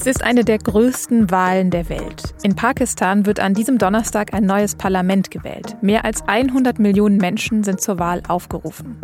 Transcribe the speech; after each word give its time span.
Es 0.00 0.06
ist 0.06 0.24
eine 0.24 0.44
der 0.46 0.56
größten 0.56 1.30
Wahlen 1.30 1.70
der 1.70 1.90
Welt. 1.90 2.34
In 2.42 2.56
Pakistan 2.56 3.26
wird 3.26 3.38
an 3.38 3.52
diesem 3.52 3.76
Donnerstag 3.76 4.32
ein 4.32 4.46
neues 4.46 4.74
Parlament 4.74 5.30
gewählt. 5.30 5.76
Mehr 5.82 6.06
als 6.06 6.26
100 6.26 6.78
Millionen 6.78 7.18
Menschen 7.18 7.64
sind 7.64 7.82
zur 7.82 7.98
Wahl 7.98 8.22
aufgerufen. 8.26 8.96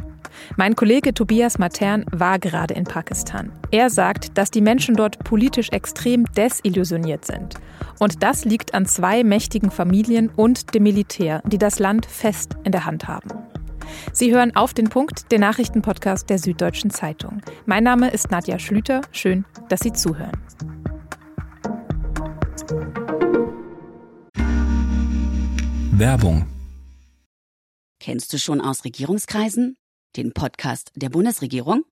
Mein 0.56 0.74
Kollege 0.74 1.12
Tobias 1.12 1.58
Matern 1.58 2.06
war 2.12 2.38
gerade 2.38 2.72
in 2.72 2.84
Pakistan. 2.84 3.52
Er 3.70 3.90
sagt, 3.90 4.38
dass 4.38 4.50
die 4.50 4.62
Menschen 4.62 4.94
dort 4.94 5.18
politisch 5.22 5.68
extrem 5.68 6.24
desillusioniert 6.32 7.26
sind. 7.26 7.56
Und 7.98 8.22
das 8.22 8.46
liegt 8.46 8.72
an 8.72 8.86
zwei 8.86 9.22
mächtigen 9.22 9.70
Familien 9.70 10.30
und 10.30 10.74
dem 10.74 10.84
Militär, 10.84 11.42
die 11.44 11.58
das 11.58 11.78
Land 11.78 12.06
fest 12.06 12.56
in 12.64 12.72
der 12.72 12.86
Hand 12.86 13.06
haben. 13.06 13.28
Sie 14.12 14.32
hören 14.32 14.54
auf 14.56 14.74
den 14.74 14.88
Punkt, 14.88 15.30
den 15.32 15.40
Nachrichtenpodcast 15.40 16.28
der 16.30 16.38
Süddeutschen 16.38 16.90
Zeitung. 16.90 17.42
Mein 17.66 17.84
Name 17.84 18.10
ist 18.10 18.30
Nadja 18.30 18.58
Schlüter. 18.58 19.02
Schön, 19.12 19.44
dass 19.68 19.80
Sie 19.80 19.92
zuhören. 19.92 20.32
Werbung. 25.98 26.46
Kennst 28.00 28.32
du 28.32 28.38
schon 28.38 28.60
aus 28.60 28.84
Regierungskreisen? 28.84 29.76
Den 30.16 30.32
Podcast 30.32 30.92
der 30.94 31.08
Bundesregierung? 31.08 31.84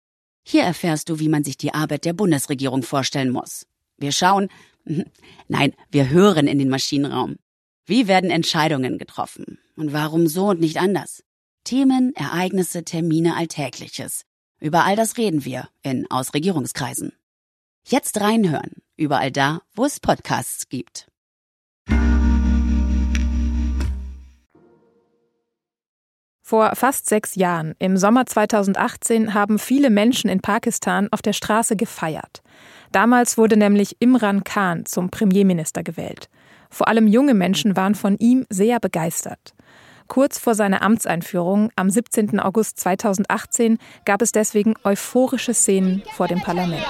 Hier 0.46 0.62
erfährst 0.62 1.08
du, 1.08 1.18
wie 1.18 1.28
man 1.28 1.42
sich 1.42 1.56
die 1.56 1.72
Arbeit 1.72 2.04
der 2.04 2.12
Bundesregierung 2.12 2.82
vorstellen 2.82 3.30
muss. 3.30 3.66
Wir 3.96 4.12
schauen, 4.12 4.48
nein, 5.48 5.72
wir 5.90 6.10
hören 6.10 6.46
in 6.46 6.58
den 6.58 6.68
Maschinenraum. 6.68 7.36
Wie 7.86 8.08
werden 8.08 8.30
Entscheidungen 8.30 8.98
getroffen? 8.98 9.58
Und 9.76 9.92
warum 9.92 10.26
so 10.26 10.50
und 10.50 10.60
nicht 10.60 10.78
anders? 10.78 11.22
Themen, 11.64 12.14
Ereignisse, 12.14 12.84
Termine, 12.84 13.36
Alltägliches. 13.36 14.26
Über 14.60 14.84
all 14.84 14.96
das 14.96 15.16
reden 15.16 15.46
wir 15.46 15.68
in 15.82 16.06
Aus 16.10 16.34
Regierungskreisen. 16.34 17.12
Jetzt 17.86 18.20
reinhören, 18.20 18.82
überall 18.98 19.32
da, 19.32 19.62
wo 19.74 19.86
es 19.86 19.98
Podcasts 19.98 20.68
gibt. 20.68 21.08
Vor 26.42 26.76
fast 26.76 27.08
sechs 27.08 27.34
Jahren, 27.34 27.74
im 27.78 27.96
Sommer 27.96 28.26
2018, 28.26 29.32
haben 29.32 29.58
viele 29.58 29.88
Menschen 29.88 30.28
in 30.28 30.40
Pakistan 30.40 31.08
auf 31.10 31.22
der 31.22 31.32
Straße 31.32 31.76
gefeiert. 31.76 32.42
Damals 32.92 33.38
wurde 33.38 33.56
nämlich 33.56 33.96
Imran 34.00 34.44
Khan 34.44 34.84
zum 34.84 35.08
Premierminister 35.08 35.82
gewählt. 35.82 36.28
Vor 36.68 36.88
allem 36.88 37.06
junge 37.06 37.32
Menschen 37.32 37.74
waren 37.76 37.94
von 37.94 38.18
ihm 38.18 38.44
sehr 38.50 38.80
begeistert. 38.80 39.54
Kurz 40.08 40.38
vor 40.38 40.54
seiner 40.54 40.82
Amtseinführung 40.82 41.70
am 41.76 41.90
17. 41.90 42.38
August 42.40 42.78
2018 42.80 43.78
gab 44.04 44.22
es 44.22 44.32
deswegen 44.32 44.74
euphorische 44.84 45.54
Szenen 45.54 46.02
vor 46.12 46.28
dem 46.28 46.40
Parlament. 46.40 46.84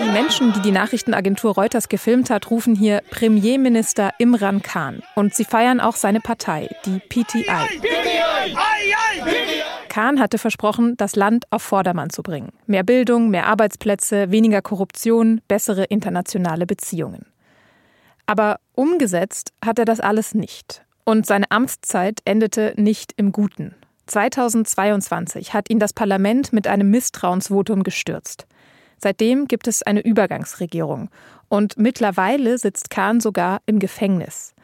Die 0.00 0.10
Menschen, 0.10 0.52
die 0.52 0.60
die 0.60 0.72
Nachrichtenagentur 0.72 1.54
Reuters 1.54 1.88
gefilmt 1.88 2.30
hat, 2.30 2.50
rufen 2.50 2.74
hier 2.74 3.02
Premierminister 3.10 4.12
Imran 4.18 4.62
Khan. 4.62 5.02
Und 5.14 5.34
sie 5.34 5.44
feiern 5.44 5.80
auch 5.80 5.96
seine 5.96 6.20
Partei, 6.20 6.68
die 6.84 6.98
PTI. 6.98 7.44
Khan 9.88 10.18
hatte 10.18 10.38
versprochen, 10.38 10.96
das 10.96 11.14
Land 11.14 11.44
auf 11.50 11.62
Vordermann 11.62 12.10
zu 12.10 12.22
bringen. 12.22 12.50
Mehr 12.66 12.82
Bildung, 12.82 13.30
mehr 13.30 13.46
Arbeitsplätze, 13.46 14.30
weniger 14.30 14.60
Korruption, 14.60 15.40
bessere 15.46 15.84
internationale 15.84 16.66
Beziehungen. 16.66 17.26
Aber 18.26 18.58
umgesetzt 18.74 19.52
hat 19.64 19.78
er 19.78 19.84
das 19.84 20.00
alles 20.00 20.34
nicht. 20.34 20.84
Und 21.04 21.26
seine 21.26 21.50
Amtszeit 21.50 22.20
endete 22.24 22.74
nicht 22.76 23.12
im 23.16 23.32
Guten. 23.32 23.74
2022 24.06 25.54
hat 25.54 25.70
ihn 25.70 25.78
das 25.78 25.92
Parlament 25.92 26.52
mit 26.52 26.66
einem 26.66 26.90
Misstrauensvotum 26.90 27.82
gestürzt. 27.82 28.46
Seitdem 28.98 29.48
gibt 29.48 29.66
es 29.66 29.82
eine 29.82 30.00
Übergangsregierung 30.00 31.10
und 31.48 31.76
mittlerweile 31.78 32.58
sitzt 32.58 32.90
Khan 32.90 33.20
sogar 33.20 33.60
im 33.66 33.78
Gefängnis. 33.78 34.54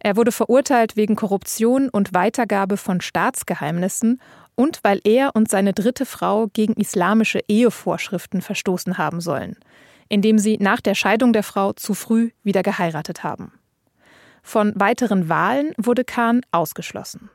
Er 0.00 0.16
wurde 0.16 0.32
verurteilt 0.32 0.96
wegen 0.96 1.16
Korruption 1.16 1.88
und 1.88 2.12
Weitergabe 2.12 2.76
von 2.76 3.00
Staatsgeheimnissen 3.00 4.20
und 4.54 4.80
weil 4.82 5.00
er 5.04 5.34
und 5.34 5.48
seine 5.48 5.72
dritte 5.72 6.06
Frau 6.06 6.48
gegen 6.48 6.74
islamische 6.74 7.40
Ehevorschriften 7.48 8.42
verstoßen 8.42 8.98
haben 8.98 9.20
sollen, 9.20 9.56
indem 10.14 10.38
sie 10.38 10.58
nach 10.60 10.80
der 10.80 10.94
Scheidung 10.94 11.32
der 11.32 11.42
Frau 11.42 11.72
zu 11.72 11.92
früh 11.92 12.30
wieder 12.44 12.62
geheiratet 12.62 13.24
haben. 13.24 13.50
Von 14.44 14.72
weiteren 14.76 15.28
Wahlen 15.28 15.72
wurde 15.76 16.04
Khan 16.04 16.42
ausgeschlossen. 16.52 17.30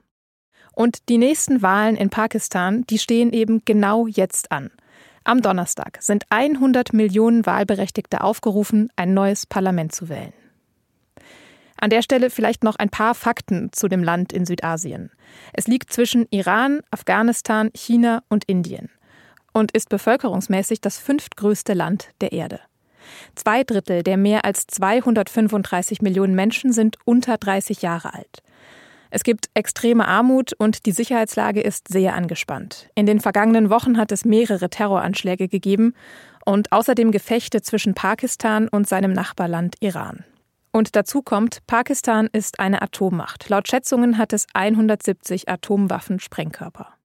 Und 0.74 1.10
die 1.10 1.18
nächsten 1.18 1.62
Wahlen 1.62 1.98
in 1.98 2.10
Pakistan, 2.10 2.86
die 2.90 2.98
stehen 2.98 3.34
eben 3.34 3.64
genau 3.66 4.08
jetzt 4.08 4.54
an. 4.54 4.72
Am 5.26 5.42
Donnerstag 5.42 5.98
sind 6.00 6.24
100 6.30 6.94
Millionen 6.94 7.46
Wahlberechtigte 7.46 8.22
aufgerufen, 8.22 8.90
ein 8.96 9.14
neues 9.14 9.46
Parlament 9.46 9.94
zu 9.94 10.08
wählen. 10.08 10.32
An 11.76 11.90
der 11.90 12.02
Stelle 12.02 12.30
vielleicht 12.30 12.64
noch 12.64 12.78
ein 12.78 12.90
paar 12.90 13.14
Fakten 13.14 13.74
zu 13.74 13.90
dem 13.90 14.06
Land 14.06 14.32
in 14.32 14.46
Südasien. 14.46 15.12
Es 15.52 15.68
liegt 15.68 15.92
zwischen 15.92 16.28
Iran, 16.30 16.80
Afghanistan, 16.92 17.72
China 17.74 18.24
und 18.30 18.46
Indien 18.46 18.90
und 19.52 19.74
ist 19.74 19.90
bevölkerungsmäßig 19.90 20.80
das 20.80 20.98
fünftgrößte 20.98 21.74
Land 21.74 22.12
der 22.22 22.32
Erde. 22.32 22.62
Zwei 23.36 23.64
Drittel 23.64 24.04
der 24.04 24.18
mehr 24.18 24.46
als 24.46 24.68
235 24.68 26.02
Millionen 26.02 26.36
Menschen 26.36 26.74
sind 26.74 26.98
unter 27.06 27.38
30 27.38 27.82
Jahre 27.82 28.14
alt. 28.14 28.44
Es 29.12 29.24
gibt 29.24 29.50
extreme 29.56 30.08
Armut 30.08 30.54
und 30.54 30.86
die 30.86 30.92
Sicherheitslage 30.92 31.62
ist 31.62 31.88
sehr 31.88 32.14
angespannt. 32.16 32.90
In 32.94 33.08
den 33.08 33.20
vergangenen 33.20 33.70
Wochen 33.70 33.98
hat 33.98 34.12
es 34.12 34.24
mehrere 34.24 34.70
Terroranschläge 34.70 35.48
gegeben 35.48 35.96
und 36.46 36.72
außerdem 36.72 37.12
Gefechte 37.12 37.62
zwischen 37.62 37.96
Pakistan 37.96 38.68
und 38.68 38.88
seinem 38.88 39.14
Nachbarland 39.14 39.76
Iran. 39.80 40.24
Und 40.72 40.96
dazu 40.96 41.24
kommt, 41.24 41.66
Pakistan 41.66 42.30
ist 42.32 42.60
eine 42.60 42.84
Atommacht. 42.84 43.50
Laut 43.50 43.68
Schätzungen 43.68 44.20
hat 44.20 44.34
es 44.34 44.46
170 44.54 45.50
Atomwaffensprengkörper. 45.50 46.99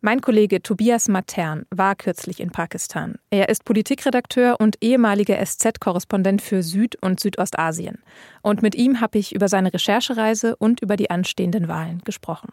Mein 0.00 0.20
Kollege 0.20 0.62
Tobias 0.62 1.08
Matern 1.08 1.66
war 1.70 1.96
kürzlich 1.96 2.38
in 2.38 2.52
Pakistan. 2.52 3.16
Er 3.30 3.48
ist 3.48 3.64
Politikredakteur 3.64 4.60
und 4.60 4.76
ehemaliger 4.80 5.44
SZ-Korrespondent 5.44 6.40
für 6.40 6.62
Süd- 6.62 6.94
und 7.00 7.18
Südostasien. 7.18 7.98
Und 8.40 8.62
mit 8.62 8.76
ihm 8.76 9.00
habe 9.00 9.18
ich 9.18 9.34
über 9.34 9.48
seine 9.48 9.74
Recherchereise 9.74 10.54
und 10.54 10.80
über 10.82 10.96
die 10.96 11.10
anstehenden 11.10 11.66
Wahlen 11.66 12.00
gesprochen. 12.04 12.52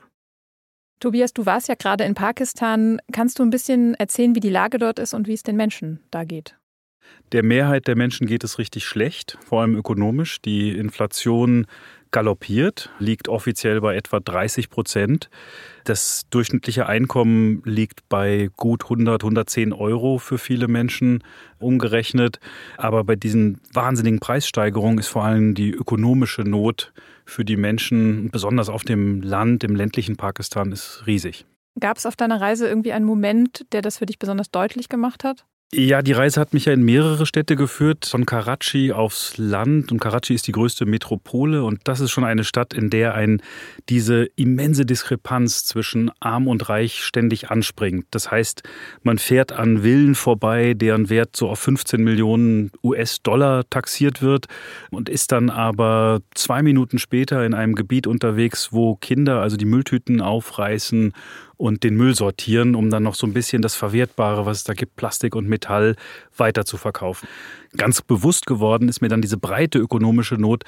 Tobias, 1.00 1.34
du 1.34 1.46
warst 1.46 1.68
ja 1.68 1.76
gerade 1.76 2.04
in 2.04 2.16
Pakistan. 2.16 3.00
Kannst 3.12 3.38
du 3.38 3.44
ein 3.44 3.52
bisschen 3.52 3.94
erzählen, 3.94 4.34
wie 4.34 4.40
die 4.40 4.50
Lage 4.50 4.80
dort 4.80 4.98
ist 4.98 5.14
und 5.14 5.28
wie 5.28 5.34
es 5.34 5.44
den 5.44 5.56
Menschen 5.56 6.00
da 6.10 6.24
geht? 6.24 6.58
Der 7.32 7.44
Mehrheit 7.44 7.86
der 7.86 7.96
Menschen 7.96 8.26
geht 8.26 8.44
es 8.44 8.58
richtig 8.58 8.86
schlecht, 8.86 9.38
vor 9.46 9.62
allem 9.62 9.76
ökonomisch. 9.76 10.42
Die 10.42 10.72
Inflation 10.72 11.68
galoppiert, 12.16 12.92
liegt 12.98 13.28
offiziell 13.28 13.82
bei 13.82 13.94
etwa 13.94 14.22
30 14.22 14.70
Prozent. 14.70 15.30
Das 15.84 16.28
durchschnittliche 16.30 16.88
Einkommen 16.88 17.62
liegt 17.66 18.08
bei 18.08 18.50
gut 18.56 18.86
100, 18.86 19.22
110 19.22 19.74
Euro 19.74 20.18
für 20.18 20.38
viele 20.38 20.70
Menschen 20.70 21.26
umgerechnet. 21.60 22.40
Aber 22.78 23.04
bei 23.04 23.18
diesen 23.18 23.60
wahnsinnigen 23.74 24.22
Preissteigerungen 24.22 24.98
ist 24.98 25.10
vor 25.10 25.26
allem 25.26 25.56
die 25.56 25.72
ökonomische 25.72 26.44
Not 26.44 26.94
für 27.26 27.44
die 27.44 27.58
Menschen, 27.58 28.30
besonders 28.32 28.70
auf 28.70 28.84
dem 28.84 29.22
Land, 29.22 29.66
im 29.66 29.76
ländlichen 29.76 30.16
Pakistan, 30.16 30.72
ist 30.72 31.04
riesig. 31.06 31.46
Gab 31.82 31.98
es 31.98 32.06
auf 32.06 32.16
deiner 32.16 32.40
Reise 32.40 32.66
irgendwie 32.66 32.94
einen 32.94 33.06
Moment, 33.06 33.66
der 33.74 33.82
das 33.82 33.98
für 33.98 34.06
dich 34.06 34.20
besonders 34.20 34.52
deutlich 34.52 34.88
gemacht 34.88 35.26
hat? 35.26 35.46
Ja, 35.78 36.02
die 36.02 36.14
Reise 36.14 36.40
hat 36.40 36.54
mich 36.54 36.66
ja 36.66 36.74
in 36.74 36.84
mehrere 36.84 37.26
Städte 37.26 37.58
geführt, 37.58 38.06
von 38.06 38.26
Karachi 38.26 38.94
aufs 38.94 39.38
Land. 39.38 39.92
Und 39.92 40.00
Karachi 40.00 40.34
ist 40.34 40.48
die 40.48 40.54
größte 40.54 40.86
Metropole. 40.86 41.66
Und 41.66 41.82
das 41.84 42.00
ist 42.00 42.12
schon 42.12 42.24
eine 42.24 42.46
Stadt, 42.46 42.74
in 42.74 42.90
der 42.90 43.14
ein 43.14 43.42
diese 43.90 44.24
immense 44.38 44.86
Diskrepanz 44.86 45.66
zwischen 45.66 46.12
arm 46.22 46.48
und 46.48 46.70
reich 46.70 47.04
ständig 47.04 47.52
anspringt. 47.52 48.06
Das 48.12 48.32
heißt, 48.32 48.64
man 49.04 49.18
fährt 49.18 49.52
an 49.52 49.84
Villen 49.84 50.16
vorbei, 50.16 50.76
deren 50.76 51.10
Wert 51.10 51.36
so 51.36 51.50
auf 51.50 51.60
15 51.60 52.02
Millionen 52.02 52.72
US-Dollar 52.82 53.70
taxiert 53.70 54.22
wird 54.22 54.46
und 54.92 55.10
ist 55.10 55.34
dann 55.34 55.50
aber 55.50 56.22
zwei 56.36 56.64
Minuten 56.64 57.00
später 57.00 57.46
in 57.46 57.54
einem 57.54 57.76
Gebiet 57.76 58.08
unterwegs, 58.08 58.70
wo 58.72 58.96
Kinder 58.96 59.42
also 59.42 59.58
die 59.58 59.66
Mülltüten 59.66 60.22
aufreißen 60.22 61.12
und 61.58 61.84
den 61.84 61.96
Müll 61.96 62.16
sortieren, 62.16 62.76
um 62.76 62.90
dann 62.90 63.04
noch 63.04 63.16
so 63.16 63.26
ein 63.28 63.34
bisschen 63.34 63.62
das 63.62 63.76
Verwertbare, 63.76 64.46
was 64.46 64.58
es 64.58 64.64
da 64.64 64.74
gibt, 64.74 64.96
Plastik 64.96 65.36
und 65.36 65.48
Metall, 65.48 65.96
weiter 66.38 66.66
zu 66.66 66.78
verkaufen. 66.78 67.28
Ganz 67.78 68.02
bewusst 68.02 68.46
geworden 68.46 68.88
ist 68.90 69.02
mir 69.02 69.10
dann 69.10 69.22
diese 69.22 69.38
breite 69.38 69.80
ökonomische 69.80 70.36
Not, 70.36 70.64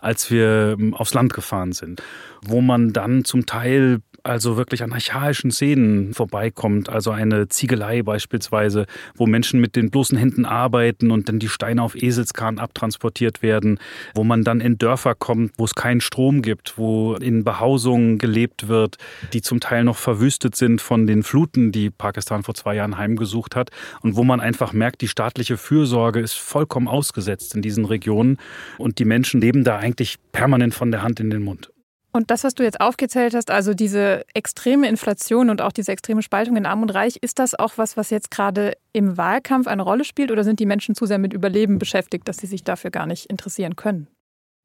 als 0.00 0.30
wir 0.30 0.76
ähm, 0.78 0.94
aufs 0.94 1.14
Land 1.14 1.32
gefahren 1.32 1.72
sind, 1.72 2.02
wo 2.42 2.60
man 2.60 2.92
dann 2.92 3.24
zum 3.24 3.46
Teil 3.46 4.00
also 4.28 4.56
wirklich 4.56 4.82
an 4.82 4.92
archaischen 4.92 5.50
Szenen 5.50 6.14
vorbeikommt. 6.14 6.88
Also 6.88 7.10
eine 7.10 7.48
Ziegelei 7.48 8.02
beispielsweise, 8.02 8.86
wo 9.14 9.26
Menschen 9.26 9.60
mit 9.60 9.74
den 9.74 9.90
bloßen 9.90 10.18
Händen 10.18 10.44
arbeiten 10.44 11.10
und 11.10 11.28
dann 11.28 11.38
die 11.38 11.48
Steine 11.48 11.82
auf 11.82 11.94
Eselskahn 11.94 12.58
abtransportiert 12.58 13.42
werden, 13.42 13.80
wo 14.14 14.24
man 14.24 14.44
dann 14.44 14.60
in 14.60 14.78
Dörfer 14.78 15.14
kommt, 15.14 15.52
wo 15.56 15.64
es 15.64 15.74
keinen 15.74 16.00
Strom 16.00 16.42
gibt, 16.42 16.76
wo 16.76 17.14
in 17.14 17.44
Behausungen 17.44 18.18
gelebt 18.18 18.68
wird, 18.68 18.96
die 19.32 19.40
zum 19.40 19.60
Teil 19.60 19.84
noch 19.84 19.96
verwüstet 19.96 20.54
sind 20.56 20.80
von 20.80 21.06
den 21.06 21.22
Fluten, 21.22 21.72
die 21.72 21.90
Pakistan 21.90 22.42
vor 22.42 22.54
zwei 22.54 22.74
Jahren 22.74 22.98
heimgesucht 22.98 23.56
hat 23.56 23.70
und 24.02 24.16
wo 24.16 24.24
man 24.24 24.40
einfach 24.40 24.72
merkt, 24.72 25.00
die 25.00 25.08
staatliche 25.08 25.56
Fürsorge 25.56 26.20
ist 26.20 26.34
vollkommen 26.34 26.88
ausgesetzt 26.88 27.54
in 27.54 27.62
diesen 27.62 27.84
Regionen 27.84 28.38
und 28.76 28.98
die 28.98 29.04
Menschen 29.04 29.40
leben 29.40 29.64
da 29.64 29.78
eigentlich 29.78 30.18
permanent 30.32 30.74
von 30.74 30.90
der 30.90 31.02
Hand 31.02 31.20
in 31.20 31.30
den 31.30 31.42
Mund. 31.42 31.70
Und 32.10 32.30
das, 32.30 32.42
was 32.42 32.54
du 32.54 32.62
jetzt 32.62 32.80
aufgezählt 32.80 33.34
hast, 33.34 33.50
also 33.50 33.74
diese 33.74 34.24
extreme 34.34 34.88
Inflation 34.88 35.50
und 35.50 35.60
auch 35.60 35.72
diese 35.72 35.92
extreme 35.92 36.22
Spaltung 36.22 36.56
in 36.56 36.64
Arm 36.64 36.82
und 36.82 36.90
Reich, 36.90 37.16
ist 37.20 37.38
das 37.38 37.54
auch 37.54 37.76
was, 37.76 37.96
was 37.96 38.10
jetzt 38.10 38.30
gerade 38.30 38.72
im 38.92 39.16
Wahlkampf 39.16 39.66
eine 39.66 39.82
Rolle 39.82 40.04
spielt 40.04 40.30
oder 40.30 40.42
sind 40.42 40.58
die 40.58 40.66
Menschen 40.66 40.94
zu 40.94 41.04
sehr 41.04 41.18
mit 41.18 41.34
Überleben 41.34 41.78
beschäftigt, 41.78 42.26
dass 42.26 42.38
sie 42.38 42.46
sich 42.46 42.64
dafür 42.64 42.90
gar 42.90 43.06
nicht 43.06 43.26
interessieren 43.26 43.76
können? 43.76 44.08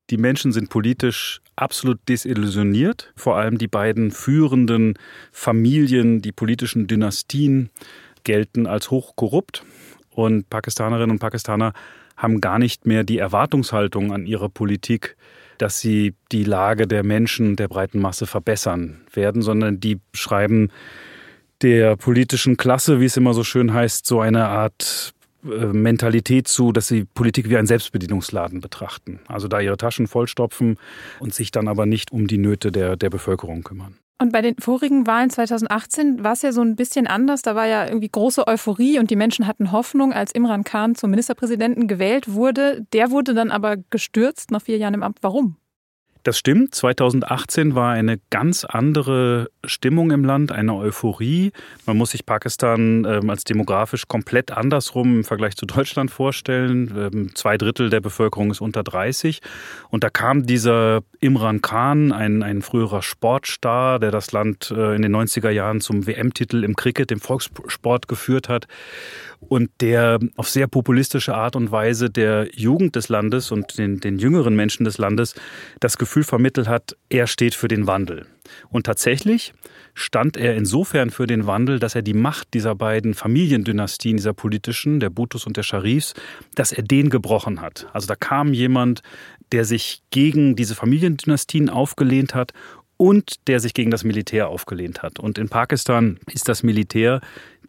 Die 0.10 0.18
Menschen 0.18 0.52
sind 0.52 0.70
politisch 0.70 1.42
absolut 1.56 2.00
desillusioniert. 2.10 3.14
Vor 3.16 3.38
allem 3.38 3.58
die 3.58 3.68
beiden 3.68 4.12
führenden 4.12 4.96
Familien, 5.32 6.22
die 6.22 6.32
politischen 6.32 6.88
Dynastien 6.88 7.70
gelten 8.24 8.68
als 8.68 8.92
hochkorrupt. 8.92 9.64
Und 10.10 10.50
Pakistanerinnen 10.50 11.12
und 11.12 11.20
Pakistaner 11.20 11.74
haben 12.18 12.42
gar 12.42 12.60
nicht 12.60 12.86
mehr 12.86 13.04
die 13.04 13.18
Erwartungshaltung 13.18 14.14
an 14.14 14.26
ihre 14.26 14.50
Politik, 14.50 15.16
dass 15.58 15.80
sie 15.80 16.14
die 16.32 16.44
Lage 16.44 16.88
der 16.88 17.04
Menschen, 17.04 17.56
der 17.56 17.68
breiten 17.68 18.00
Masse 18.00 18.26
verbessern 18.26 19.02
werden, 19.14 19.42
sondern 19.42 19.80
die 19.80 20.00
schreiben 20.14 20.70
der 21.62 21.96
politischen 21.96 22.58
Klasse, 22.58 23.00
wie 23.00 23.06
es 23.06 23.18
immer 23.18 23.34
so 23.34 23.44
schön 23.44 23.74
heißt, 23.74 24.06
so 24.06 24.20
eine 24.20 24.48
Art 24.48 25.14
äh, 25.46 25.66
Mentalität 25.68 26.48
zu, 26.48 26.72
dass 26.72 26.88
sie 26.88 27.06
Politik 27.06 27.50
wie 27.50 27.58
ein 27.58 27.68
Selbstbedienungsladen 27.68 28.62
betrachten. 28.62 29.20
Also 29.28 29.48
da 29.48 29.60
ihre 29.60 29.78
Taschen 29.78 30.08
vollstopfen 30.08 30.78
und 31.20 31.34
sich 31.34 31.52
dann 31.52 31.68
aber 31.68 31.86
nicht 31.86 32.12
um 32.12 32.28
die 32.28 32.38
Nöte 32.38 32.72
der, 32.72 32.96
der 32.98 33.10
Bevölkerung 33.10 33.64
kümmern. 33.64 33.98
Und 34.24 34.32
bei 34.32 34.42
den 34.42 34.56
vorigen 34.58 35.06
Wahlen 35.06 35.30
2018 35.30 36.24
war 36.24 36.32
es 36.32 36.44
ja 36.44 36.54
so 36.54 36.62
ein 36.62 36.78
bisschen 36.78 37.08
anders. 37.08 37.42
Da 37.42 37.56
war 37.56 37.68
ja 37.68 37.86
irgendwie 37.86 38.08
große 38.08 38.48
Euphorie 38.48 38.98
und 38.98 39.12
die 39.12 39.18
Menschen 39.18 39.48
hatten 39.48 39.74
Hoffnung, 39.74 40.14
als 40.14 40.32
Imran 40.32 40.64
Khan 40.64 40.96
zum 40.96 41.10
Ministerpräsidenten 41.10 41.90
gewählt 41.90 42.34
wurde. 42.34 42.88
Der 42.94 43.12
wurde 43.12 43.34
dann 43.34 43.52
aber 43.52 43.76
gestürzt 43.90 44.50
nach 44.50 44.62
vier 44.62 44.78
Jahren 44.78 44.94
im 44.94 45.04
Amt. 45.04 45.18
Warum? 45.20 45.58
Das 46.24 46.38
stimmt. 46.38 46.74
2018 46.74 47.76
war 47.76 47.92
eine 47.92 48.18
ganz 48.30 48.64
andere 48.64 49.50
Stimmung 49.66 50.10
im 50.12 50.24
Land, 50.24 50.54
eine 50.54 50.74
Euphorie. 50.74 51.52
Man 51.86 51.98
muss 51.98 52.12
sich 52.12 52.26
Pakistan 52.26 53.06
ähm, 53.06 53.30
als 53.30 53.44
demografisch 53.44 54.08
komplett 54.08 54.52
andersrum 54.52 55.18
im 55.18 55.24
Vergleich 55.26 55.58
zu 55.58 55.66
Deutschland 55.66 56.12
vorstellen. 56.12 56.94
Ähm, 56.96 57.36
zwei 57.36 57.58
Drittel 57.58 57.90
der 57.90 58.00
Bevölkerung 58.00 58.52
ist 58.52 58.62
unter 58.62 58.84
30. 58.84 59.42
Und 59.90 60.06
da 60.06 60.10
kam 60.10 60.46
dieser 60.46 61.02
Imran 61.20 61.62
Khan, 61.62 62.14
ein, 62.14 62.42
ein 62.42 62.62
früherer 62.62 63.02
Sportstar, 63.02 64.00
der 64.00 64.12
das 64.12 64.32
Land 64.32 64.72
äh, 64.72 64.96
in 64.96 65.02
den 65.02 65.14
90er 65.14 65.50
Jahren 65.50 65.82
zum 65.82 66.08
WM-Titel 66.08 66.64
im 66.64 66.78
Cricket, 66.78 67.12
dem 67.12 67.20
Volkssport 67.20 68.08
geführt 68.08 68.48
hat 68.48 68.68
und 69.50 69.70
der 69.82 70.20
auf 70.38 70.50
sehr 70.50 70.68
populistische 70.68 71.36
Art 71.36 71.56
und 71.56 71.72
Weise 71.72 72.10
der 72.10 72.48
Jugend 72.54 72.96
des 72.96 73.10
Landes 73.10 73.52
und 73.52 73.78
den, 73.78 74.00
den 74.00 74.18
jüngeren 74.18 74.56
Menschen 74.56 74.86
des 74.86 74.98
Landes 74.98 75.36
das 75.80 75.98
Gefühl 75.98 76.13
vermittelt 76.22 76.68
hat, 76.68 76.96
er 77.10 77.26
steht 77.26 77.56
für 77.56 77.68
den 77.68 77.88
Wandel. 77.88 78.28
Und 78.70 78.86
tatsächlich 78.86 79.54
stand 79.96 80.38
er 80.38 80.56
insofern 80.56 81.10
für 81.10 81.26
den 81.26 81.48
Wandel, 81.48 81.80
dass 81.80 81.96
er 81.96 82.04
die 82.04 82.14
Macht 82.14 82.54
dieser 82.54 82.76
beiden 82.76 83.16
Familiendynastien, 83.16 84.18
dieser 84.18 84.34
politischen, 84.34 85.00
der 85.00 85.10
Bhutus 85.10 85.48
und 85.48 85.58
der 85.58 85.64
Sharifs, 85.64 86.14
dass 86.54 86.72
er 86.72 86.84
den 86.84 87.10
gebrochen 87.10 87.62
hat. 87.62 87.88
Also 87.94 88.06
da 88.06 88.16
kam 88.16 88.54
jemand, 88.54 89.02
der 89.52 89.66
sich 89.66 90.04
gegen 90.12 90.56
diese 90.56 90.76
Familiendynastien 90.76 91.70
aufgelehnt 91.70 92.36
hat 92.36 92.54
und 92.98 93.48
der 93.48 93.60
sich 93.60 93.74
gegen 93.74 93.92
das 93.92 94.04
Militär 94.04 94.50
aufgelehnt 94.50 95.02
hat. 95.02 95.20
Und 95.20 95.38
in 95.38 95.50
Pakistan 95.50 96.20
ist 96.32 96.48
das 96.48 96.64
Militär 96.64 97.22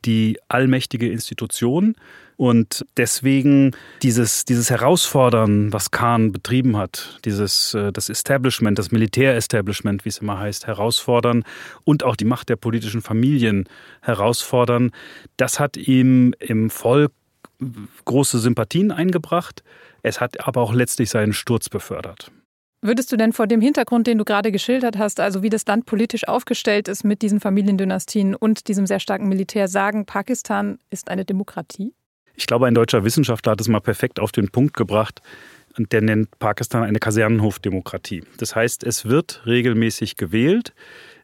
die 0.04 0.38
allmächtige 0.48 1.10
Institution. 1.10 1.96
Und 2.36 2.84
deswegen 2.96 3.76
dieses, 4.02 4.44
dieses 4.44 4.68
Herausfordern, 4.68 5.72
was 5.72 5.92
Khan 5.92 6.32
betrieben 6.32 6.76
hat, 6.76 7.20
dieses, 7.24 7.74
äh, 7.74 7.92
das 7.92 8.08
Establishment, 8.08 8.78
das 8.78 8.90
Militärestablishment, 8.90 10.04
wie 10.04 10.08
es 10.08 10.18
immer 10.18 10.38
heißt, 10.38 10.66
herausfordern 10.66 11.44
und 11.84 12.02
auch 12.02 12.16
die 12.16 12.24
Macht 12.24 12.48
der 12.48 12.56
politischen 12.56 13.02
Familien 13.02 13.68
herausfordern, 14.02 14.90
das 15.36 15.60
hat 15.60 15.76
ihm 15.76 16.34
im 16.40 16.70
Volk 16.70 17.12
große 18.04 18.40
Sympathien 18.40 18.90
eingebracht. 18.90 19.62
Es 20.02 20.20
hat 20.20 20.46
aber 20.46 20.60
auch 20.60 20.74
letztlich 20.74 21.10
seinen 21.10 21.32
Sturz 21.32 21.68
befördert. 21.68 22.30
Würdest 22.86 23.10
du 23.10 23.16
denn 23.16 23.32
vor 23.32 23.46
dem 23.46 23.62
Hintergrund, 23.62 24.06
den 24.06 24.18
du 24.18 24.26
gerade 24.26 24.52
geschildert 24.52 24.98
hast, 24.98 25.18
also 25.18 25.42
wie 25.42 25.48
das 25.48 25.64
Land 25.64 25.86
politisch 25.86 26.28
aufgestellt 26.28 26.86
ist 26.86 27.02
mit 27.02 27.22
diesen 27.22 27.40
Familiendynastien 27.40 28.34
und 28.34 28.68
diesem 28.68 28.86
sehr 28.86 29.00
starken 29.00 29.26
Militär, 29.26 29.68
sagen, 29.68 30.04
Pakistan 30.04 30.78
ist 30.90 31.08
eine 31.08 31.24
Demokratie? 31.24 31.94
Ich 32.34 32.46
glaube, 32.46 32.66
ein 32.66 32.74
deutscher 32.74 33.02
Wissenschaftler 33.02 33.52
hat 33.52 33.60
es 33.62 33.68
mal 33.68 33.80
perfekt 33.80 34.20
auf 34.20 34.32
den 34.32 34.50
Punkt 34.50 34.76
gebracht. 34.76 35.22
Der 35.78 36.02
nennt 36.02 36.38
Pakistan 36.38 36.82
eine 36.82 36.98
Kasernenhofdemokratie. 36.98 38.22
Das 38.36 38.54
heißt, 38.54 38.84
es 38.84 39.06
wird 39.06 39.46
regelmäßig 39.46 40.18
gewählt. 40.18 40.74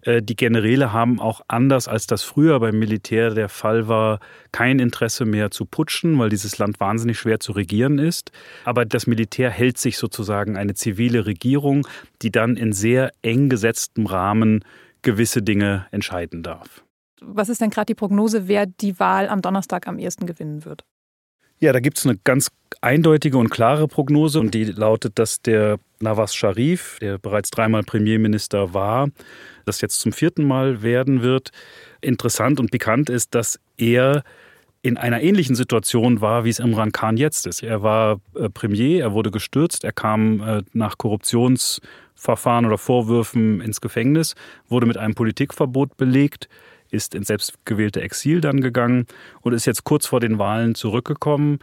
Äh, 0.02 0.23
die 0.23 0.37
Generäle 0.37 0.93
haben 0.93 1.20
auch 1.20 1.41
anders 1.49 1.88
als 1.88 2.06
das 2.06 2.23
früher 2.23 2.61
beim 2.61 2.79
Militär 2.79 3.31
der 3.31 3.49
Fall 3.49 3.88
war, 3.88 4.20
kein 4.52 4.79
Interesse 4.79 5.25
mehr 5.25 5.50
zu 5.50 5.64
putschen, 5.64 6.19
weil 6.19 6.31
dieses 6.31 6.58
Land 6.58 6.81
wahnsinnig 6.81 7.19
schwer 7.19 7.41
zu 7.41 7.52
regieren 7.52 7.99
ist. 7.99 8.32
Aber 8.64 8.85
das 8.85 9.06
Militär 9.06 9.50
hält 9.50 9.79
sich 9.79 9.99
sozusagen 9.99 10.56
eine 10.56 10.75
zivile 10.75 11.26
Regierung, 11.26 11.87
die 12.23 12.31
dann 12.31 12.56
in 12.56 12.73
sehr 12.73 13.12
eng 13.23 13.49
gesetztem 13.49 14.06
Rahmen 14.06 14.64
gewisse 15.02 15.43
Dinge 15.43 15.87
entscheiden 15.91 16.43
darf. 16.43 16.85
Was 17.23 17.49
ist 17.49 17.61
denn 17.61 17.70
gerade 17.70 17.87
die 17.87 17.94
Prognose, 17.94 18.49
wer 18.49 18.67
die 18.67 18.99
Wahl 18.99 19.29
am 19.29 19.43
Donnerstag 19.43 19.87
am 19.87 19.99
ehesten 19.99 20.26
gewinnen 20.26 20.64
wird? 20.64 20.85
Ja, 21.58 21.75
da 21.75 21.81
gibt 21.81 21.99
es 21.99 22.06
eine 22.06 22.17
ganz 22.25 22.50
eindeutige 22.81 23.37
und 23.37 23.50
klare 23.50 23.87
Prognose 23.87 24.41
und 24.41 24.55
die 24.55 24.64
lautet, 24.64 25.19
dass 25.19 25.43
der 25.43 25.79
Nawaz 26.00 26.35
Sharif, 26.35 26.99
der 27.03 27.19
bereits 27.19 27.50
dreimal 27.50 27.82
Premierminister 27.82 28.73
war, 28.73 29.08
das 29.70 29.81
jetzt 29.81 30.00
zum 30.00 30.12
vierten 30.12 30.46
Mal 30.46 30.82
werden 30.82 31.22
wird. 31.22 31.50
Interessant 32.00 32.61
und 32.61 32.70
bekannt 32.70 33.08
ist, 33.08 33.34
dass 33.34 33.61
er 33.76 34.22
in 34.82 34.96
einer 34.96 35.20
ähnlichen 35.20 35.55
Situation 35.55 36.20
war, 36.20 36.44
wie 36.44 36.49
es 36.49 36.58
Imran 36.58 36.93
Khan 36.93 37.17
jetzt 37.17 37.46
ist. 37.46 37.62
Er 37.62 37.82
war 37.82 38.20
äh, 38.34 38.49
Premier, 38.49 39.02
er 39.02 39.12
wurde 39.12 39.31
gestürzt, 39.31 39.84
er 39.84 39.93
kam 39.93 40.40
äh, 40.40 40.62
nach 40.72 40.96
Korruptionsverfahren 40.96 42.64
oder 42.67 42.78
Vorwürfen 42.78 43.61
ins 43.61 43.81
Gefängnis, 43.81 44.34
wurde 44.69 44.87
mit 44.87 44.96
einem 44.96 45.14
Politikverbot 45.14 45.96
belegt 45.96 46.48
ist 46.93 47.15
ins 47.15 47.29
selbstgewählte 47.29 48.00
Exil 48.00 48.41
dann 48.41 48.60
gegangen 48.60 49.06
und 49.43 49.53
ist 49.53 49.67
jetzt 49.67 49.84
kurz 49.84 50.06
vor 50.06 50.20
den 50.20 50.39
Wahlen 50.39 50.74
zurückgekommen 50.74 51.60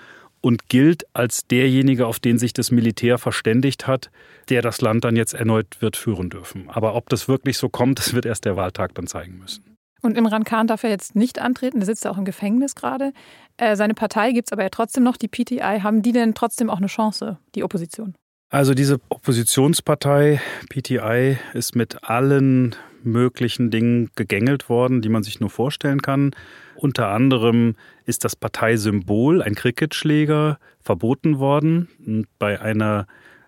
und 0.48 0.70
gilt 0.70 1.06
als 1.14 1.46
derjenige, 1.46 2.08
auf 2.08 2.22
den 2.22 2.40
sich 2.40 2.54
das 2.54 2.72
Militär 2.72 3.18
verständigt 3.18 3.86
hat, 3.86 4.10
der 4.48 4.62
das 4.62 4.80
Land 4.80 5.04
dann 5.04 5.18
jetzt 5.18 5.34
erneut 5.34 5.82
wird 5.82 5.98
führen 5.98 6.30
dürfen. 6.30 6.70
Aber 6.70 6.96
ob 6.96 7.10
das 7.10 7.28
wirklich 7.28 7.58
so 7.58 7.68
kommt, 7.68 8.00
das 8.00 8.14
wird 8.14 8.26
erst 8.26 8.46
der 8.46 8.56
Wahltag 8.56 8.96
dann 8.96 9.08
zeigen 9.08 9.40
müssen. 9.40 9.76
Und 10.02 10.18
Imran 10.18 10.46
Khan 10.46 10.68
darf 10.68 10.86
er 10.86 10.90
jetzt 10.90 11.18
nicht 11.18 11.40
antreten, 11.40 11.80
der 11.80 11.86
sitzt 11.86 12.06
ja 12.06 12.12
auch 12.12 12.18
im 12.18 12.24
Gefängnis 12.24 12.76
gerade. 12.76 13.12
Äh, 13.58 13.76
seine 13.76 13.94
Partei 13.94 14.32
gibt 14.32 14.48
es 14.48 14.54
aber 14.54 14.64
ja 14.64 14.70
trotzdem 14.70 15.04
noch, 15.04 15.18
die 15.18 15.28
PTI. 15.28 15.82
Haben 15.82 16.02
die 16.02 16.14
denn 16.14 16.34
trotzdem 16.34 16.70
auch 16.70 16.78
eine 16.78 16.88
Chance, 16.88 17.40
die 17.54 17.64
Opposition? 17.64 18.16
Also 18.50 18.74
diese 18.74 19.02
Oppositionspartei 19.10 20.40
PTI 20.70 21.38
ist 21.54 21.76
mit 21.76 22.06
allen 22.06 22.74
möglichen 23.04 23.70
Dingen 23.70 24.12
gegängelt 24.16 24.70
worden, 24.70 25.02
die 25.02 25.10
man 25.10 25.24
sich 25.24 25.42
nur 25.42 25.50
vorstellen 25.50 26.02
kann. 26.02 26.32
Unter 26.78 27.10
anderem 27.10 27.76
ist 28.06 28.24
das 28.24 28.36
Parteisymbol, 28.36 29.42
ein 29.42 29.56
Cricketschläger, 29.56 30.60
verboten 30.80 31.40
worden. 31.40 31.88
Und 32.06 32.28
bei 32.38 32.62
einer 32.62 33.08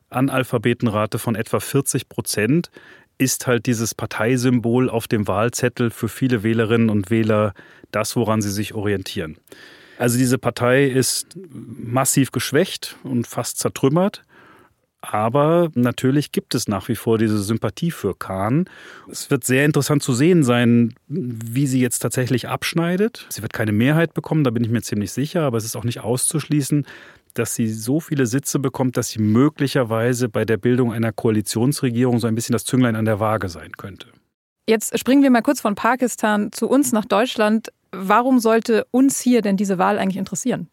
Analphabetenrate 0.09 1.19
von 1.19 1.35
etwa 1.35 1.59
40 1.59 2.09
Prozent 2.09 2.71
ist 3.19 3.47
halt 3.47 3.67
dieses 3.67 3.93
Parteisymbol 3.93 4.89
auf 4.89 5.07
dem 5.07 5.27
Wahlzettel 5.27 5.91
für 5.91 6.07
viele 6.07 6.41
Wählerinnen 6.41 6.89
und 6.89 7.11
Wähler 7.11 7.53
das, 7.91 8.15
woran 8.15 8.41
sie 8.41 8.51
sich 8.51 8.73
orientieren. 8.73 9.37
Also 9.99 10.17
diese 10.17 10.37
Partei 10.37 10.85
ist 10.85 11.37
massiv 11.51 12.31
geschwächt 12.31 12.95
und 13.03 13.27
fast 13.27 13.59
zertrümmert. 13.59 14.23
Aber 15.01 15.69
natürlich 15.75 16.31
gibt 16.31 16.55
es 16.55 16.67
nach 16.67 16.89
wie 16.89 16.95
vor 16.95 17.17
diese 17.17 17.41
Sympathie 17.41 17.91
für 17.91 18.15
Kahn. 18.15 18.65
Es 19.09 19.31
wird 19.31 19.45
sehr 19.45 19.63
interessant 19.63 20.03
zu 20.03 20.13
sehen 20.13 20.43
sein, 20.43 20.93
wie 21.07 21.67
sie 21.67 21.79
jetzt 21.79 21.99
tatsächlich 21.99 22.49
abschneidet. 22.49 23.25
Sie 23.29 23.41
wird 23.41 23.53
keine 23.53 23.71
Mehrheit 23.71 24.13
bekommen, 24.13 24.43
da 24.43 24.51
bin 24.51 24.63
ich 24.63 24.69
mir 24.69 24.81
ziemlich 24.81 25.13
sicher, 25.13 25.43
aber 25.43 25.57
es 25.57 25.63
ist 25.63 25.77
auch 25.77 25.85
nicht 25.85 26.01
auszuschließen, 26.01 26.85
dass 27.33 27.55
sie 27.55 27.69
so 27.69 27.99
viele 27.99 28.25
Sitze 28.25 28.59
bekommt, 28.59 28.97
dass 28.97 29.09
sie 29.09 29.21
möglicherweise 29.21 30.27
bei 30.27 30.43
der 30.43 30.57
Bildung 30.57 30.91
einer 30.91 31.13
Koalitionsregierung 31.13 32.19
so 32.19 32.27
ein 32.27 32.35
bisschen 32.35 32.53
das 32.53 32.65
Zünglein 32.65 32.95
an 32.95 33.05
der 33.05 33.19
Waage 33.19 33.47
sein 33.47 33.71
könnte. 33.73 34.07
Jetzt 34.67 34.97
springen 34.99 35.23
wir 35.23 35.31
mal 35.31 35.41
kurz 35.41 35.61
von 35.61 35.75
Pakistan 35.75 36.51
zu 36.51 36.67
uns 36.67 36.91
nach 36.91 37.05
Deutschland. 37.05 37.69
Warum 37.91 38.39
sollte 38.39 38.85
uns 38.91 39.19
hier 39.19 39.41
denn 39.41 39.57
diese 39.57 39.77
Wahl 39.77 39.97
eigentlich 39.97 40.17
interessieren? 40.17 40.69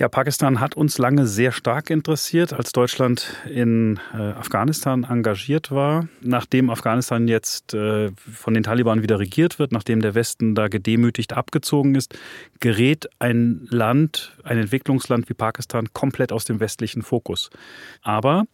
Ja, 0.00 0.08
Pakistan 0.08 0.60
hat 0.60 0.76
uns 0.76 0.96
lange 0.98 1.26
sehr 1.26 1.50
stark 1.50 1.90
interessiert, 1.90 2.52
als 2.52 2.70
Deutschland 2.70 3.34
in 3.52 3.98
äh, 4.14 4.18
Afghanistan 4.18 5.02
engagiert 5.02 5.72
war. 5.72 6.06
Nachdem 6.20 6.70
Afghanistan 6.70 7.26
jetzt 7.26 7.74
äh, 7.74 8.12
von 8.32 8.54
den 8.54 8.62
Taliban 8.62 9.02
wieder 9.02 9.18
regiert 9.18 9.58
wird, 9.58 9.72
nachdem 9.72 10.00
der 10.00 10.14
Westen 10.14 10.54
da 10.54 10.68
gedemütigt 10.68 11.32
abgezogen 11.32 11.96
ist, 11.96 12.16
gerät 12.60 13.08
ein 13.18 13.66
Land, 13.70 14.36
ein 14.44 14.58
Entwicklungsland 14.58 15.28
wie 15.28 15.34
Pakistan 15.34 15.88
komplett 15.92 16.30
aus 16.30 16.44
dem 16.44 16.60
westlichen 16.60 17.02
Fokus. 17.02 17.50
Aber 18.02 18.44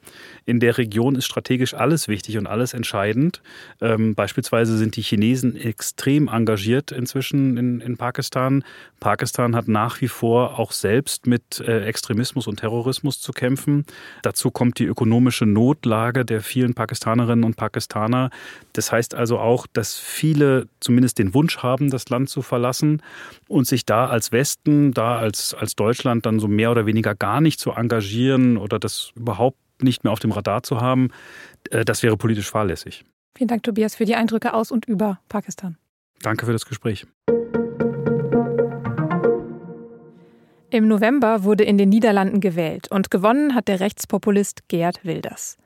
in 0.46 0.60
der 0.60 0.78
Region 0.78 1.14
ist 1.14 1.26
strategisch 1.26 1.74
alles 1.74 2.08
wichtig 2.08 2.38
und 2.38 2.46
alles 2.46 2.72
entscheidend. 2.72 3.42
Ähm, 3.82 4.14
beispielsweise 4.14 4.78
sind 4.78 4.96
die 4.96 5.02
Chinesen 5.02 5.56
extrem 5.56 6.28
engagiert 6.28 6.90
inzwischen 6.90 7.58
in, 7.58 7.80
in 7.82 7.98
Pakistan. 7.98 8.64
Pakistan 8.98 9.54
hat 9.54 9.68
nach 9.68 10.00
wie 10.00 10.08
vor 10.08 10.58
auch 10.58 10.72
selbst 10.72 11.26
mit 11.26 11.33
mit 11.34 11.58
äh, 11.58 11.84
Extremismus 11.84 12.46
und 12.46 12.60
Terrorismus 12.60 13.20
zu 13.20 13.32
kämpfen. 13.32 13.84
Dazu 14.22 14.52
kommt 14.52 14.78
die 14.78 14.84
ökonomische 14.84 15.46
Notlage 15.46 16.24
der 16.24 16.42
vielen 16.42 16.74
Pakistanerinnen 16.74 17.44
und 17.44 17.56
Pakistaner. 17.56 18.30
Das 18.72 18.92
heißt 18.92 19.16
also 19.16 19.40
auch, 19.40 19.66
dass 19.66 19.98
viele 19.98 20.68
zumindest 20.78 21.18
den 21.18 21.34
Wunsch 21.34 21.58
haben, 21.58 21.90
das 21.90 22.08
Land 22.08 22.28
zu 22.28 22.40
verlassen 22.40 23.02
und 23.48 23.66
sich 23.66 23.84
da 23.84 24.06
als 24.06 24.30
Westen, 24.30 24.92
da 24.92 25.18
als, 25.18 25.54
als 25.54 25.74
Deutschland 25.74 26.24
dann 26.24 26.38
so 26.38 26.46
mehr 26.46 26.70
oder 26.70 26.86
weniger 26.86 27.16
gar 27.16 27.40
nicht 27.40 27.58
zu 27.58 27.72
engagieren 27.72 28.56
oder 28.56 28.78
das 28.78 29.10
überhaupt 29.16 29.58
nicht 29.82 30.04
mehr 30.04 30.12
auf 30.12 30.20
dem 30.20 30.30
Radar 30.30 30.62
zu 30.62 30.80
haben, 30.80 31.08
äh, 31.70 31.84
das 31.84 32.04
wäre 32.04 32.16
politisch 32.16 32.48
fahrlässig. 32.48 33.04
Vielen 33.36 33.48
Dank, 33.48 33.64
Tobias, 33.64 33.96
für 33.96 34.04
die 34.04 34.14
Eindrücke 34.14 34.54
aus 34.54 34.70
und 34.70 34.84
über 34.84 35.18
Pakistan. 35.28 35.76
Danke 36.22 36.46
für 36.46 36.52
das 36.52 36.64
Gespräch. 36.64 37.06
Im 40.74 40.88
November 40.88 41.44
wurde 41.44 41.62
in 41.62 41.78
den 41.78 41.88
Niederlanden 41.90 42.40
gewählt 42.40 42.90
und 42.90 43.08
gewonnen 43.08 43.54
hat 43.54 43.68
der 43.68 43.78
Rechtspopulist 43.78 44.66
Geert 44.66 45.04
Wilders. 45.04 45.56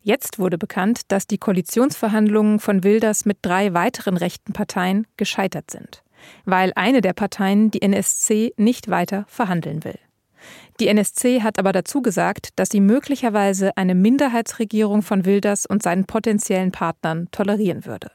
Jetzt 0.00 0.38
wurde 0.38 0.56
bekannt, 0.56 1.02
dass 1.08 1.26
die 1.26 1.36
Koalitionsverhandlungen 1.36 2.60
von 2.60 2.82
Wilders 2.82 3.26
mit 3.26 3.36
drei 3.42 3.74
weiteren 3.74 4.16
rechten 4.16 4.54
Parteien 4.54 5.06
gescheitert 5.18 5.70
sind, 5.70 6.02
weil 6.46 6.72
eine 6.76 7.02
der 7.02 7.12
Parteien, 7.12 7.70
die 7.72 7.82
NSC, 7.82 8.54
nicht 8.56 8.88
weiter 8.88 9.26
verhandeln 9.28 9.84
will. 9.84 9.98
Die 10.80 10.88
NSC 10.88 11.42
hat 11.42 11.58
aber 11.58 11.72
dazu 11.72 12.00
gesagt, 12.00 12.48
dass 12.56 12.70
sie 12.70 12.80
möglicherweise 12.80 13.76
eine 13.76 13.94
Minderheitsregierung 13.94 15.02
von 15.02 15.26
Wilders 15.26 15.66
und 15.66 15.82
seinen 15.82 16.06
potenziellen 16.06 16.72
Partnern 16.72 17.28
tolerieren 17.32 17.84
würde. 17.84 18.10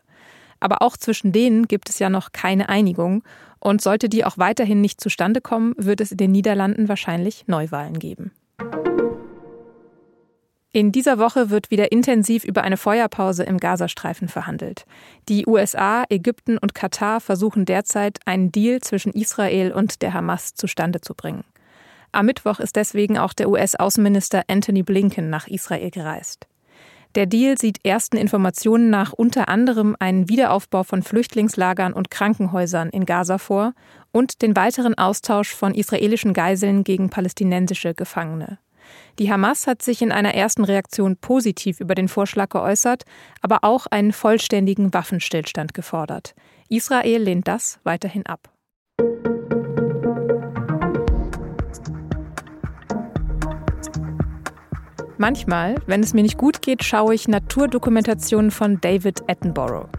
Aber 0.60 0.82
auch 0.82 0.98
zwischen 0.98 1.32
denen 1.32 1.68
gibt 1.68 1.90
es 1.90 2.00
ja 2.00 2.10
noch 2.10 2.32
keine 2.32 2.70
Einigung 2.70 3.24
und 3.60 3.82
sollte 3.82 4.10
die 4.10 4.26
auch 4.26 4.38
weiterhin 4.38 4.82
nicht 4.82 5.02
zustande 5.02 5.42
kommen, 5.42 5.74
wird 5.78 6.02
es 6.02 6.12
in 6.12 6.18
den 6.18 6.32
Niederlanden 6.32 6.90
wahrscheinlich 6.90 7.48
Neuwahlen 7.48 8.00
geben. 8.00 8.32
In 10.72 10.92
dieser 10.92 11.18
Woche 11.18 11.50
wird 11.50 11.72
wieder 11.72 11.92
intensiv 11.92 12.44
über 12.44 12.62
eine 12.62 12.78
Feuerpause 12.78 13.44
im 13.44 13.58
Gazastreifen 13.58 14.28
verhandelt. 14.28 14.86
Die 15.28 15.48
USA, 15.48 16.04
Ägypten 16.10 16.60
und 16.60 16.76
Katar 16.76 17.22
versuchen 17.22 17.66
derzeit, 17.66 18.20
einen 18.26 18.52
Deal 18.52 18.80
zwischen 18.82 19.12
Israel 19.14 19.72
und 19.72 20.04
der 20.04 20.14
Hamas 20.14 20.54
zustande 20.54 21.02
zu 21.02 21.16
bringen. 21.16 21.44
Am 22.12 22.28
Mittwoch 22.28 22.60
ist 22.60 22.76
deswegen 22.76 23.18
auch 23.18 23.34
der 23.34 23.50
US-Außenminister 23.50 24.44
Anthony 24.48 24.84
Blinken 24.84 25.32
nach 25.32 25.48
Israel 25.48 25.90
gereist. 25.90 26.48
Der 27.16 27.26
Deal 27.26 27.58
sieht 27.58 27.84
ersten 27.84 28.18
Informationen 28.18 28.90
nach 28.92 29.14
unter 29.14 29.50
anderem 29.50 29.96
einen 30.00 30.30
Wiederaufbau 30.30 30.84
von 30.84 31.02
Flüchtlingslagern 31.02 31.94
und 31.94 32.12
Krankenhäusern 32.12 32.90
in 32.90 33.06
Gaza 33.06 33.40
vor 33.40 33.74
und 34.12 34.42
den 34.44 34.56
weiteren 34.56 34.96
Austausch 34.96 35.54
von 35.54 35.74
israelischen 35.74 36.34
Geiseln 36.34 36.84
gegen 36.84 37.10
palästinensische 37.10 37.96
Gefangene. 37.96 38.60
Die 39.18 39.32
Hamas 39.32 39.68
hat 39.68 39.82
sich 39.82 40.02
in 40.02 40.12
einer 40.12 40.34
ersten 40.34 40.64
Reaktion 40.64 41.18
positiv 41.18 41.80
über 41.80 41.96
den 41.96 42.08
Vorschlag 42.08 42.50
geäußert, 42.50 43.04
aber 43.42 43.60
auch 43.64 43.88
einen 43.88 44.14
vollständigen 44.14 44.94
Waffenstillstand 44.94 45.74
gefordert. 45.74 46.36
Israel 46.70 47.24
lehnt 47.24 47.48
das 47.48 47.80
weiterhin 47.84 48.26
ab. 48.26 48.50
Manchmal, 55.22 55.76
wenn 55.86 56.02
es 56.02 56.14
mir 56.14 56.22
nicht 56.22 56.38
gut 56.38 56.62
geht, 56.62 56.82
schaue 56.82 57.14
ich 57.14 57.28
Naturdokumentationen 57.28 58.52
von 58.52 58.80
David 58.80 59.30
Attenborough. 59.30 59.90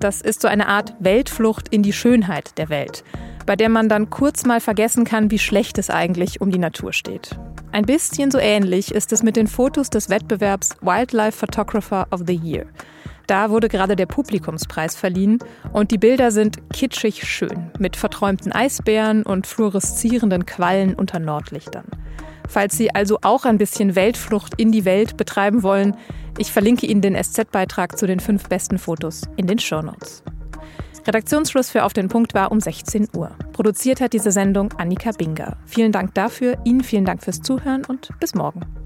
Das 0.00 0.20
ist 0.20 0.42
so 0.42 0.48
eine 0.48 0.66
Art 0.66 0.94
Weltflucht 0.98 1.68
in 1.68 1.84
die 1.84 1.92
Schönheit 1.92 2.58
der 2.58 2.70
Welt, 2.70 3.04
bei 3.46 3.54
der 3.54 3.68
man 3.68 3.88
dann 3.88 4.10
kurz 4.10 4.44
mal 4.44 4.60
vergessen 4.60 5.04
kann, 5.04 5.30
wie 5.30 5.38
schlecht 5.38 5.78
es 5.78 5.90
eigentlich 5.90 6.40
um 6.40 6.50
die 6.50 6.58
Natur 6.58 6.92
steht. 6.92 7.38
Ein 7.70 7.84
bisschen 7.86 8.32
so 8.32 8.38
ähnlich 8.38 8.92
ist 8.92 9.12
es 9.12 9.22
mit 9.22 9.36
den 9.36 9.46
Fotos 9.46 9.90
des 9.90 10.10
Wettbewerbs 10.10 10.70
Wildlife 10.80 11.38
Photographer 11.38 12.08
of 12.10 12.22
the 12.26 12.34
Year. 12.34 12.66
Da 13.28 13.50
wurde 13.50 13.68
gerade 13.68 13.94
der 13.94 14.06
Publikumspreis 14.06 14.96
verliehen 14.96 15.38
und 15.72 15.92
die 15.92 15.98
Bilder 15.98 16.32
sind 16.32 16.58
kitschig 16.72 17.22
schön, 17.22 17.70
mit 17.78 17.94
verträumten 17.94 18.50
Eisbären 18.50 19.22
und 19.22 19.46
fluoreszierenden 19.46 20.46
Quallen 20.46 20.96
unter 20.96 21.20
Nordlichtern. 21.20 21.84
Falls 22.48 22.76
Sie 22.76 22.94
also 22.94 23.18
auch 23.22 23.44
ein 23.44 23.58
bisschen 23.58 23.96
Weltflucht 23.96 24.54
in 24.56 24.72
die 24.72 24.84
Welt 24.84 25.16
betreiben 25.16 25.62
wollen, 25.62 25.96
ich 26.38 26.52
verlinke 26.52 26.86
Ihnen 26.86 27.00
den 27.00 27.14
SZ-Beitrag 27.14 27.96
zu 27.98 28.06
den 28.06 28.20
fünf 28.20 28.48
besten 28.48 28.78
Fotos 28.78 29.22
in 29.36 29.46
den 29.46 29.58
Shownotes. 29.58 30.22
Redaktionsschluss 31.06 31.70
für 31.70 31.84
Auf 31.84 31.92
den 31.92 32.08
Punkt 32.08 32.34
war 32.34 32.50
um 32.50 32.60
16 32.60 33.08
Uhr. 33.14 33.30
Produziert 33.52 34.00
hat 34.00 34.14
diese 34.14 34.32
Sendung 34.32 34.72
Annika 34.78 35.10
Binger. 35.12 35.58
Vielen 35.66 35.92
Dank 35.92 36.14
dafür, 36.14 36.56
Ihnen 36.64 36.82
vielen 36.82 37.04
Dank 37.04 37.22
fürs 37.22 37.40
Zuhören 37.40 37.84
und 37.84 38.08
bis 38.20 38.34
morgen. 38.34 38.83